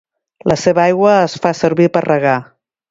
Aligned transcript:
La 0.51 0.57
seva 0.61 0.81
aigua 0.85 1.13
es 1.29 1.37
fa 1.45 1.55
servir 1.63 1.91
per 1.99 2.07
regar. 2.11 2.37